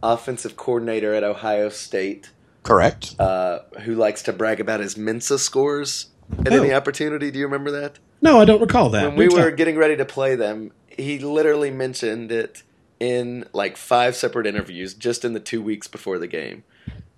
[0.01, 2.31] offensive coordinator at Ohio State,
[2.63, 3.13] Correct.
[3.19, 6.07] uh, who likes to brag about his Mensa scores
[6.39, 6.63] at Oh.
[6.63, 7.29] any opportunity.
[7.29, 7.99] Do you remember that?
[8.23, 9.05] No, I don't recall that.
[9.05, 12.63] when we were getting ready to play them, he literally mentioned it
[12.99, 16.63] in like five separate interviews just in the two weeks before the game.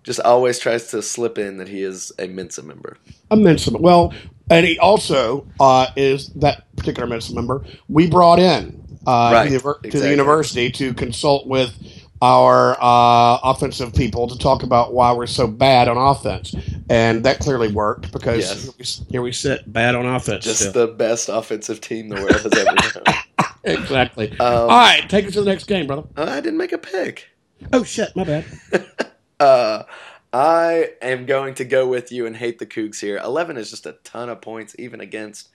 [0.03, 2.97] Just always tries to slip in that he is a Mensa member.
[3.29, 3.71] a Mensa.
[3.71, 3.83] Member.
[3.83, 4.13] Well,
[4.49, 9.59] and he also uh, is that particular Mensa member we brought in uh, Right, to,
[9.59, 11.75] the, to the university to consult with
[12.21, 16.55] our uh, offensive people to talk about why we're so bad on offense,
[16.89, 18.63] and that clearly worked because Yes.
[18.63, 20.43] here, we, here we sit bad on offense.
[20.45, 20.87] Just still.
[20.87, 23.15] the best offensive team the world has ever known.
[23.79, 24.31] exactly.
[24.31, 26.07] Um, All right, take us to the next game, brother.
[26.15, 27.29] Uh, I didn't make a pick.
[27.73, 28.45] Oh shit, my bad.
[29.39, 29.83] Uh,
[30.33, 33.17] I am going to go with you and hate the Cougs here.
[33.17, 35.49] 11 is just a ton of points, even against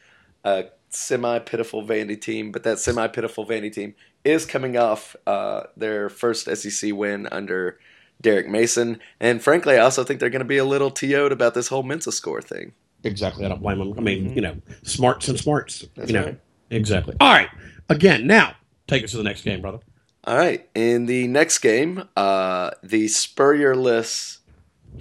[0.45, 2.53] a semi pitiful Vandy team.
[2.53, 7.79] But that semi pitiful Vandy team is coming off uh, their first SEC win under
[8.21, 9.01] Derek Mason.
[9.21, 11.83] And frankly, I also think they're going to be a little TO'd about this whole
[11.83, 12.73] Mensa score thing.
[13.05, 13.45] Exactly.
[13.45, 13.95] I don't blame them.
[13.99, 15.85] I mean, you know, smarts and smarts.
[15.97, 16.41] That's you know, right.
[16.71, 17.17] exactly.
[17.21, 17.49] All right.
[17.93, 19.79] Again, now take us to the next game, brother.
[20.25, 20.69] All right.
[20.75, 24.39] In the next game, uh, the Spurrierless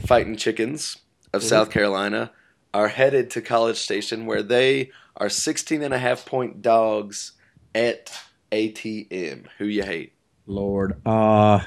[0.05, 0.97] Fighting Chickens
[1.33, 1.45] of Mhm.
[1.45, 2.31] South Carolina
[2.73, 7.33] are headed to College Station where they are 16 and a half point dogs
[7.75, 8.11] at
[8.51, 9.45] ATM.
[9.57, 10.13] Who you hate?
[10.47, 11.59] Lord, uh,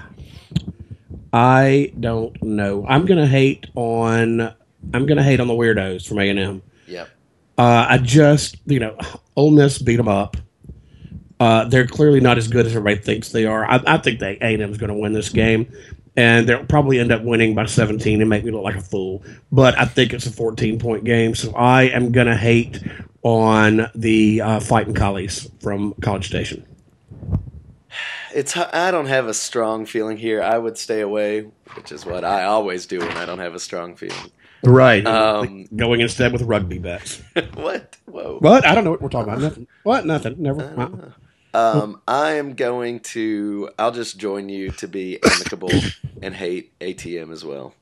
[1.32, 2.84] I don't know.
[2.88, 4.52] I'm gonna hate on.
[4.92, 6.62] I'm gonna hate on the weirdos from A and M.
[6.86, 7.08] Yep.
[7.56, 8.96] Uh, I just, you know,
[9.36, 10.36] Ole Miss beat them up.
[11.40, 13.64] Uh, they're clearly not as good as everybody thinks they are.
[13.68, 15.72] I, I think they A and M is going to win this game,
[16.16, 19.22] and they'll probably end up winning by 17 and make me look like a fool.
[19.50, 22.82] But I think it's a 14 point game, so I am going to hate
[23.22, 26.64] on the uh, fighting collies from College Station.
[28.34, 30.42] It's I don't have a strong feeling here.
[30.42, 31.42] I would stay away,
[31.74, 34.30] which is what I always do when I don't have a strong feeling.
[34.64, 35.06] Right.
[35.06, 37.22] Um, Going instead with rugby bets.
[37.54, 37.96] what?
[38.06, 38.38] Whoa.
[38.40, 38.66] What?
[38.66, 39.42] I don't know what we're talking about.
[39.42, 39.66] Nothing.
[39.84, 40.06] What?
[40.06, 40.36] Nothing.
[40.38, 40.62] Never.
[40.62, 41.10] Uh,
[41.54, 43.70] Um, I am going to.
[43.78, 45.70] I'll just join you to be amicable
[46.20, 47.74] and hate ATM as well.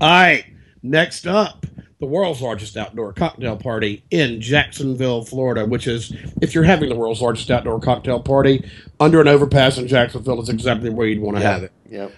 [0.00, 0.44] All right.
[0.82, 1.66] Next up,
[2.00, 6.96] the world's largest outdoor cocktail party in Jacksonville, Florida, which is, if you're having the
[6.96, 11.36] world's largest outdoor cocktail party, under an overpass in Jacksonville is exactly where you'd want
[11.36, 11.72] to have it.
[11.90, 12.12] Yep.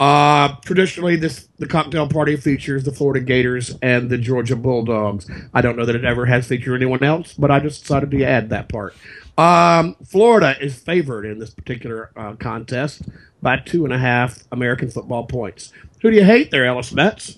[0.00, 5.30] Uh, traditionally, this the cocktail party features the Florida Gators and the Georgia Bulldogs.
[5.52, 8.24] I don't know that it ever has featured anyone else, but I just decided to
[8.24, 8.94] add that part.
[9.36, 13.02] Um, Florida is favored in this particular uh, contest
[13.42, 15.72] by two and a half American football points.
[16.02, 17.36] Who do you hate there, Ellis Metz?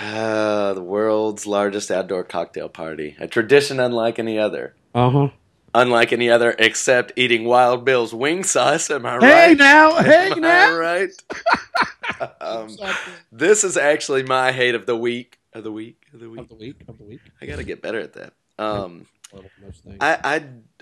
[0.00, 3.16] Ah, the world's largest outdoor cocktail party.
[3.18, 4.74] A tradition unlike any other.
[4.94, 5.28] Uh huh.
[5.74, 8.90] Unlike any other, except eating Wild Bill's wing sauce.
[8.90, 9.48] Am I right?
[9.48, 11.10] Hey now, hey Am I right?
[12.40, 12.74] um,
[13.30, 15.38] this is actually my hate of the week.
[15.52, 16.02] Of the week.
[16.12, 16.40] Of the week.
[16.40, 17.20] Of the week, of the week.
[17.40, 18.32] I got to get better at that.
[18.58, 19.06] Um, Well, most things.
[20.00, 20.18] I,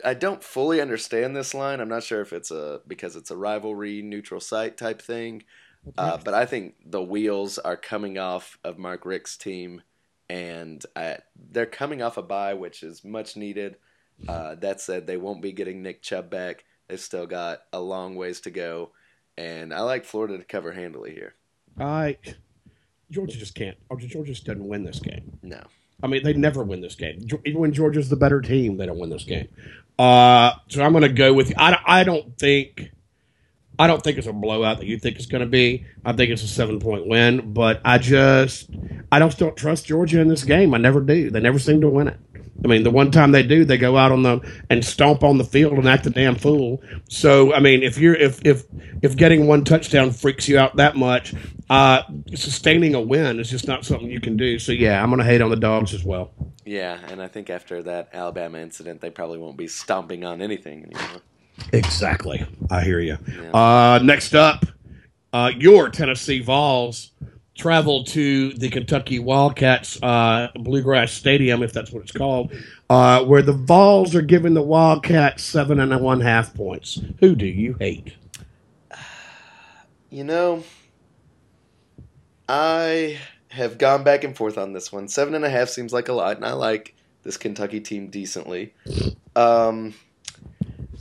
[0.05, 1.81] I I don't fully understand this line.
[1.81, 5.45] I'm not sure if it's a because it's a rivalry neutral site type thing.
[5.97, 9.83] Uh, but I think the wheels are coming off of Mark Richt's team,
[10.29, 11.19] and I,
[11.53, 13.77] they're coming off a bye, which is much needed.
[14.27, 16.65] Uh, that said, they won't be getting Nick Chubb back.
[16.89, 18.91] They've still got a long ways to go,
[19.37, 21.35] and I like Florida to cover handily here.
[21.79, 22.17] I
[23.11, 23.77] Georgia just can't.
[23.89, 25.39] or Georgia just doesn't win this game.
[25.43, 25.63] No,
[26.03, 27.27] I mean, they never win this game.
[27.45, 29.49] Even when Georgia's the better team, they don't win this game.
[29.99, 31.53] Uh, so I'm going to go with.
[31.57, 32.91] I, I don't think.
[33.79, 35.85] I don't think it's a blowout that you think it's going to be.
[36.05, 38.71] I think it's a seven point win, but I just
[39.13, 40.73] I don't don't trust Georgia in this game.
[40.73, 41.31] I never do.
[41.31, 42.19] They never seem to win it.
[42.65, 44.41] I mean, the one time they do, they go out on the
[44.71, 46.83] and stomp on the field and act a damn fool.
[47.09, 48.65] So, I mean, if you're if if
[49.03, 51.35] if getting one touchdown freaks you out that much,
[51.71, 52.03] uh,
[52.35, 54.59] sustaining a win is just not something you can do.
[54.59, 56.31] So, yeah, I'm going to hate on the dogs as well.
[56.65, 60.85] yeah, and I think after that Alabama incident, they probably won't be stomping on anything
[60.85, 61.23] anymore.
[61.73, 62.45] Exactly.
[62.71, 63.19] I hear you.
[63.29, 63.51] Yeah.
[63.51, 64.67] Uh, next up,
[65.33, 67.13] uh, your Tennessee Vols
[67.57, 72.53] travel to the Kentucky Wildcats uh, Bluegrass Stadium, if that's what it's called,
[72.91, 77.01] uh, where the Vols are giving the Wildcats seven and a one half points.
[77.21, 78.15] Who do you hate?
[80.11, 80.65] You know,
[82.49, 83.19] I
[83.51, 85.09] have gone back and forth on this one.
[85.09, 88.75] Seven and a half seems like a lot, and I like this Kentucky team decently.
[89.35, 89.95] Um,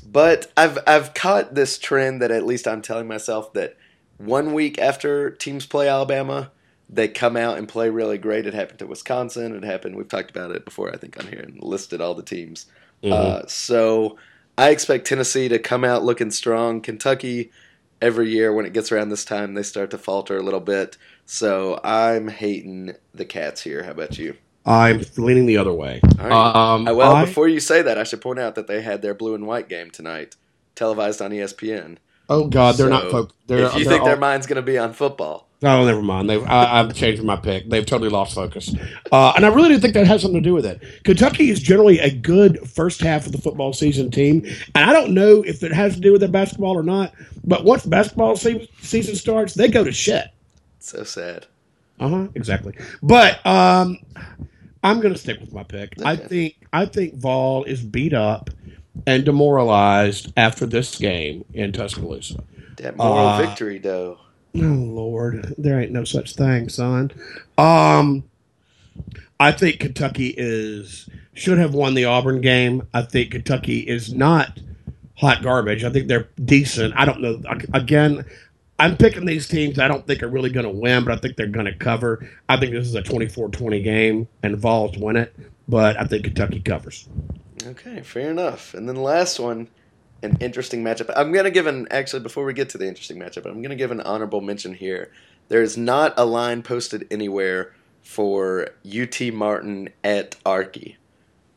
[0.06, 3.78] but I've I've caught this trend that at least I'm telling myself that
[4.18, 6.52] one week after teams play Alabama,
[6.90, 8.46] they come out and play really great.
[8.46, 9.56] It happened to Wisconsin.
[9.56, 9.96] It happened.
[9.96, 12.68] We've talked about it before, I think, on here and listed all the teams.
[13.04, 14.18] Uh, so
[14.58, 16.82] I expect Tennessee to come out looking strong.
[16.82, 17.52] Kentucky,
[18.02, 20.98] every year when it gets around this time, they start to falter a little bit.
[21.26, 23.84] So I'm hating the Cats here.
[23.84, 24.36] How about you?
[24.66, 26.02] I'm leaning the other way.
[26.20, 26.56] All right.
[26.56, 29.02] Um, Uh, well, I- before you say that, I should point out that they had
[29.04, 30.36] their blue and white game tonight,
[30.74, 31.98] televised on ESPN.
[32.30, 33.04] Oh God, they're not.
[33.04, 35.86] So, Folk, they're, if you they're think their mind's going to be on football, Oh,
[35.86, 36.30] never mind.
[36.30, 37.70] They've, I, I've changed my pick.
[37.70, 38.76] They've totally lost focus.
[39.12, 40.80] Uh, and I really do think that has something to do with it.
[41.06, 44.46] Kentucky is generally a good first half of the football season team.
[44.76, 47.14] And I don't know if it has to do with their basketball or not,
[47.46, 50.28] but once basketball se- season starts, they go to shit.
[50.80, 51.48] so sad.
[52.00, 52.28] Uh huh.
[52.36, 52.78] Exactly.
[53.02, 53.98] But um,
[54.84, 55.94] I'm going to stick with my pick.
[56.04, 58.50] I think I think Vol is beat up
[59.06, 62.44] and demoralized after this game in Tuscaloosa.
[62.78, 64.20] That moral Uh, victory, though.
[64.56, 67.12] Oh Lord, there ain't no such thing, son.
[67.58, 68.24] Um,
[69.40, 72.84] I think Kentucky is should have won the Auburn game.
[72.94, 74.60] I think Kentucky is not
[75.16, 75.84] hot garbage.
[75.84, 76.94] I think they're decent.
[76.96, 77.42] I don't know.
[77.74, 78.24] Again,
[78.80, 81.36] I'm picking these teams I don't think are really going to win, but I think
[81.36, 82.26] they're going to cover.
[82.48, 85.36] I think this is a 24-20 game, and Vols win it.
[85.68, 87.10] But I think Kentucky covers.
[87.66, 88.74] Okay, fair enough.
[88.74, 89.68] And then the last one,
[90.22, 91.12] an interesting matchup.
[91.16, 93.70] I'm going to give an, actually, before we get to the interesting matchup, I'm going
[93.70, 95.12] to give an honorable mention here.
[95.48, 100.96] There's not a line posted anywhere for UT Martin at Arky.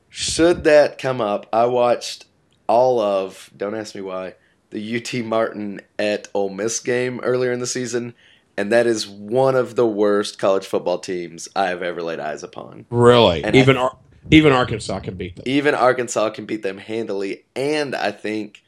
[0.09, 2.27] Should that come up, I watched
[2.67, 4.35] all of, don't ask me why,
[4.71, 8.15] the UT Martin at Ole Miss game earlier in the season,
[8.57, 12.43] and that is one of the worst college football teams I have ever laid eyes
[12.43, 12.87] upon.
[12.91, 13.97] Really, And even I- Ar-
[14.31, 15.45] even Arkansas can beat them.
[15.47, 18.63] Even Arkansas can beat them handily, and I think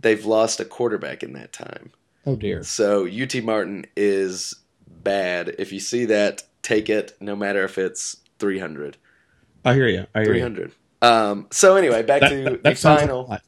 [0.00, 1.92] they've lost a quarterback in that time.
[2.26, 2.62] Oh dear.
[2.62, 4.54] So UT Martin is
[4.86, 5.54] bad.
[5.58, 8.96] If you see that, take it, no matter if it's 300.
[9.64, 10.06] I hear you.
[10.14, 10.40] I hear you.
[10.40, 10.72] 300.
[11.02, 13.38] Um, so anyway, back That, to that, the that like final.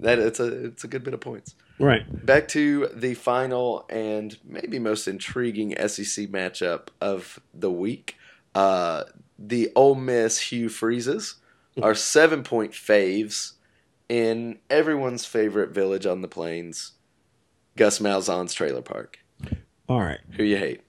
[0.00, 1.54] That it's a it's a good bit of points.
[1.78, 2.04] Right.
[2.26, 8.16] Back to the final and maybe most intriguing SEC matchup of the week.
[8.54, 9.04] Uh,
[9.48, 11.36] the Ole Miss Hugh Freezes
[11.82, 13.52] are seven point faves
[14.08, 16.92] in everyone's favorite village on the plains,
[17.76, 19.18] Gus Malzahn's trailer park.
[19.88, 20.20] All right.
[20.32, 20.82] Who you hate?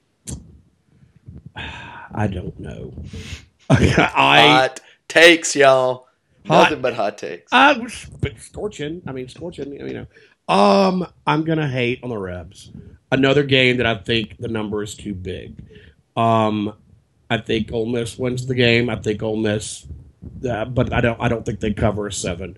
[1.55, 2.93] I don't know.
[3.69, 6.07] I hot takes, y'all.
[6.47, 7.51] Hot- Nothing but hot takes.
[7.51, 9.01] I was but scorching.
[9.07, 9.73] I mean, scorching.
[9.73, 10.07] You know.
[10.47, 12.71] Um, I'm gonna hate on the Rebs.
[13.11, 15.55] Another game that I think the number is too big.
[16.15, 16.73] Um,
[17.29, 18.89] I think Ole Miss wins the game.
[18.89, 19.85] I think Ole Miss,
[20.47, 21.19] uh, but I don't.
[21.19, 22.57] I don't think they cover a seven.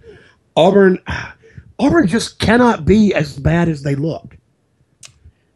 [0.56, 1.00] Auburn,
[1.80, 4.38] Auburn just cannot be as bad as they look.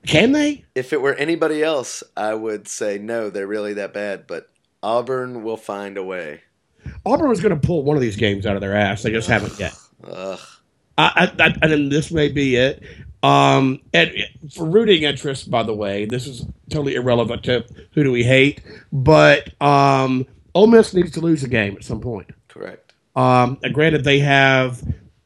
[0.05, 0.65] Can they?
[0.73, 4.25] if it were anybody else, I would say no, they're really that bad.
[4.27, 4.47] But
[4.81, 6.41] Auburn will find a way.
[7.05, 9.03] Auburn was going to pull one of these games out of their ass.
[9.03, 9.75] They just haven't yet.
[10.03, 10.39] Ugh.
[10.97, 12.83] I, I, I, and then this may be it.
[13.23, 14.11] Um, and
[14.53, 18.61] for rooting interest, by the way, this is totally irrelevant to who do we hate,
[18.91, 22.29] but um, Ole Miss needs to lose a game at some point.
[22.47, 22.93] Correct.
[23.15, 24.81] Um, and granted, they have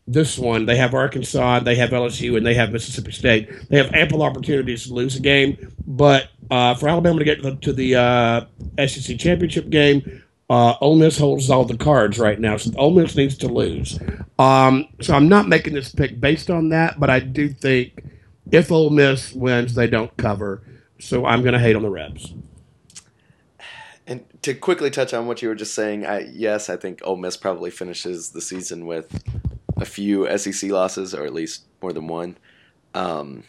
[0.07, 3.69] this one, they have Arkansas, they have LSU, and they have Mississippi State.
[3.69, 7.51] They have ample opportunities to lose a game, but uh, for Alabama to get to
[7.51, 12.39] the, to the uh, SEC championship game, uh, Ole Miss holds all the cards right
[12.39, 13.99] now, so Ole Miss needs to lose.
[14.37, 18.03] Um, so I'm not making this pick based on that, but I do think
[18.51, 20.61] if Ole Miss wins, they don't cover.
[20.99, 22.33] So I'm going to hate on the Rebs.
[24.07, 27.17] And to quickly touch on what you were just saying, I, yes, I think Ole
[27.17, 29.23] Miss probably finishes the season with
[29.77, 32.37] a few SEC losses, or at least more than one.
[32.93, 33.43] Um,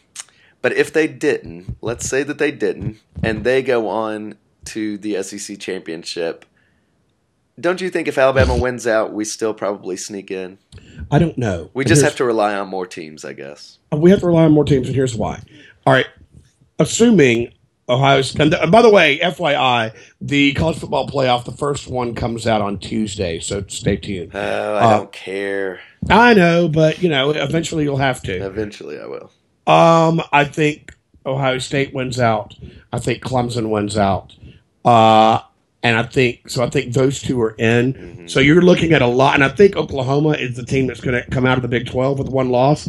[0.62, 5.22] but if they didn't, let's say that they didn't, and they go on to the
[5.22, 6.46] SEC championship,
[7.58, 10.58] don't you think if Alabama wins out, we still probably sneak in?
[11.10, 11.70] I don't know.
[11.74, 13.78] We And just have to rely on more teams, I guess.
[13.92, 15.40] we have to rely on more teams, and here's why.
[15.86, 16.06] All right,
[16.78, 17.52] assuming
[17.88, 18.22] Ohio.
[18.38, 22.60] And th- by the way, FYI, the college football playoff, the first one comes out
[22.60, 24.32] on Tuesday, so stay tuned.
[24.34, 25.80] Oh, I Uh, don't care.
[26.10, 28.36] I know, but you know, eventually you'll have to.
[28.44, 29.30] Eventually, I will.
[29.66, 32.54] Um, I think Ohio State wins out.
[32.92, 34.34] I think Clemson wins out.
[34.84, 35.40] Uh,
[35.86, 36.64] and I think so.
[36.64, 37.94] I think those two are in.
[37.94, 38.26] Mm-hmm.
[38.26, 41.22] So you're looking at a lot, and I think Oklahoma is the team that's going
[41.22, 42.88] to come out of the Big Twelve with one loss.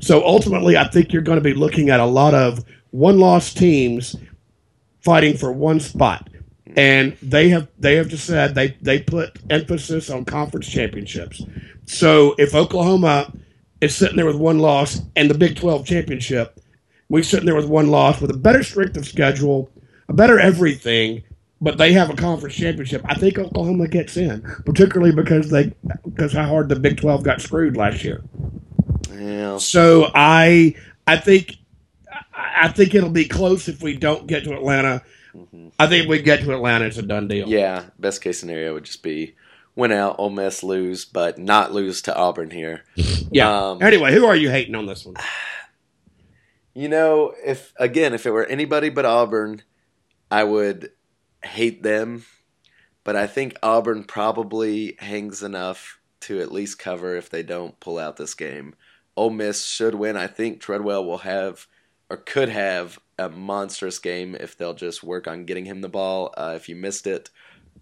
[0.00, 4.16] So ultimately, I think you're going to be looking at a lot of one-loss teams
[5.00, 6.78] fighting for one spot, mm-hmm.
[6.78, 11.42] and they have they have just said they they put emphasis on conference championships.
[11.84, 13.30] So if Oklahoma
[13.82, 16.58] is sitting there with one loss and the Big Twelve championship,
[17.10, 19.70] we're sitting there with one loss with a better strength of schedule,
[20.08, 21.24] a better everything,
[21.60, 23.02] but they have a conference championship.
[23.06, 25.72] I think Oklahoma gets in, particularly because they
[26.04, 28.22] because how hard the Big Twelve got screwed last year.
[29.12, 29.58] Yeah.
[29.58, 30.74] So I
[31.06, 31.56] I think
[32.34, 35.02] I think it'll be close if we don't get to Atlanta.
[35.34, 35.72] Mhm.
[35.78, 37.48] I think if we get to Atlanta, it's a done deal.
[37.48, 37.84] Yeah.
[37.98, 39.34] Best case scenario would just be
[39.76, 42.84] win out, Ole Miss lose, but not lose to Auburn here.
[43.30, 43.70] Yeah.
[43.70, 45.14] Um, anyway, who are you hating on this one?
[46.74, 49.62] You know, if again, if it were anybody but Auburn,
[50.30, 50.92] I would
[51.42, 52.24] hate them.
[53.04, 57.98] But I think Auburn probably hangs enough to at least cover if they don't pull
[57.98, 58.74] out this game.
[59.16, 60.16] Ole Miss should win.
[60.16, 61.66] I think Treadwell will have
[62.10, 66.32] or could have a monstrous game if they'll just work on getting him the ball.
[66.36, 67.30] Uh, if you missed it,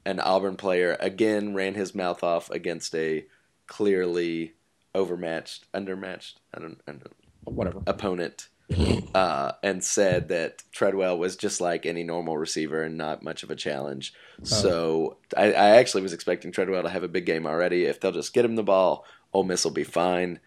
[0.04, 3.26] an Auburn player again ran his mouth off against a
[3.66, 4.54] clearly
[4.94, 7.82] overmatched, undermatched, I don't, I don't Whatever.
[7.86, 8.48] opponent
[9.14, 13.50] uh, and said that Treadwell was just like any normal receiver and not much of
[13.50, 14.12] a challenge.
[14.42, 17.84] So I, I actually was expecting Treadwell to have a big game already.
[17.84, 20.40] If they'll just get him the ball, Ole Miss will be fine.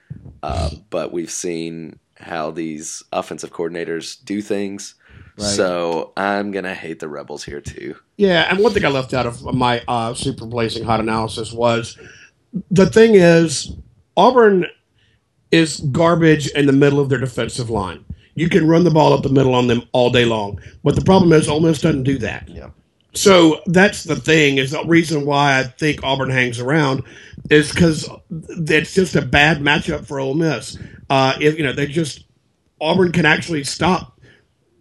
[0.44, 4.96] Uh, but we've seen how these offensive coordinators do things.
[5.38, 5.48] Right.
[5.48, 7.96] So I'm gonna hate the Rebels here too.
[8.18, 11.98] Yeah, and one thing I left out of my uh, super blazing hot analysis was
[12.70, 13.72] the thing is
[14.18, 14.66] Auburn
[15.52, 18.04] is garbage in the middle of their defensive line.
[18.40, 21.04] You can run the ball up the middle on them all day long, but the
[21.04, 22.48] problem is Ole Miss doesn't do that.
[22.48, 22.70] Yeah.
[23.14, 27.04] So that's the thing is the reason why I think Auburn hangs around
[27.50, 30.78] is because it's just a bad matchup for Ole Miss.
[31.10, 32.26] Uh, if you know they just
[32.80, 34.20] Auburn can actually stop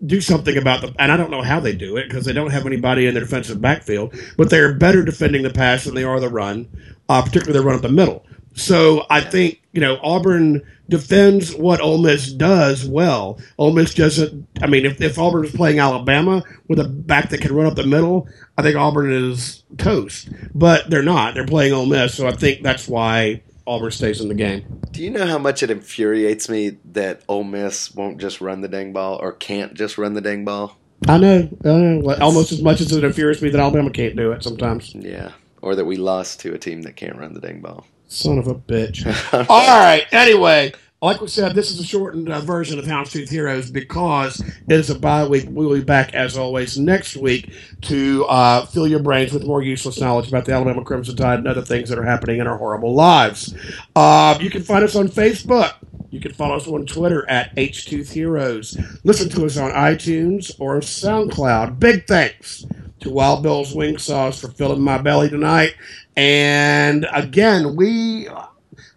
[0.06, 0.94] do something about them.
[0.98, 3.20] And I don't know how they do it because they don't have anybody in the
[3.20, 6.68] defensive backfield, but they're better defending the pass than they are the run,
[7.09, 8.24] uh, particularly the run up the middle.
[8.54, 13.39] So I think, you know, Auburn defends what Ole Miss does well.
[13.59, 17.41] Ole Miss doesn't, I mean, if, if Auburn is playing Alabama with a back that
[17.41, 20.30] can run up the middle, I think Auburn is toast.
[20.55, 21.34] But they're not.
[21.34, 22.14] They're playing Ole Miss.
[22.14, 24.80] So I think that's why Auburn stays in the game.
[24.91, 28.68] Do you know how much it infuriates me that Ole Miss won't just run the
[28.68, 30.76] dang ball or can't just run the dang ball?
[31.07, 32.16] I know, I know.
[32.20, 34.95] Almost as much as it infuriates me that Alabama can't do it sometimes.
[34.95, 35.32] Yeah.
[35.61, 37.86] Or that we lost to a team that can't run the dang ball.
[38.09, 39.06] Son of a bitch.
[39.50, 40.06] All right.
[40.12, 44.72] Anyway, like we said, this is a shortened uh, version of Houndstooth Heroes because it
[44.72, 45.44] is a bye week.
[45.48, 47.52] We will be back, as always, next week
[47.82, 51.48] to uh, fill your brains with more useless knowledge about the Alabama Crimson Tide and
[51.48, 53.54] other things that are happening in our horrible lives.
[53.94, 55.74] Uh, you can find us on Facebook.
[56.11, 58.78] You can follow us on Twitter at H2 Heroes.
[59.04, 61.78] Listen to us on iTunes or SoundCloud.
[61.78, 62.64] Big thanks
[63.01, 65.74] to Wild Bill's Wing Sauce for filling my belly tonight.
[66.16, 68.28] And again, we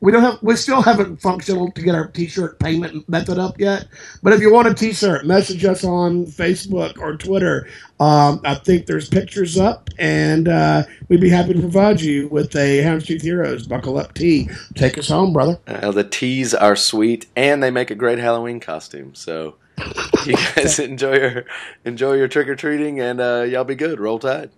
[0.02, 3.88] we don't have we still haven't functional to get our t-shirt payment method up yet.
[4.24, 7.68] But if you want a t-shirt, message us on Facebook or Twitter.
[8.00, 12.56] Um, I think there's pictures up, and uh, we'd be happy to provide you with
[12.56, 14.50] a Houndstooth Heroes buckle up tee.
[14.74, 15.60] Take us home, brother.
[15.68, 19.14] Uh, the tees are sweet and they make a great Halloween costume.
[19.14, 19.56] So
[20.26, 21.46] you guys enjoy your
[21.86, 24.00] enjoy your trick or treating and uh, y'all be good.
[24.00, 24.52] Roll Tide.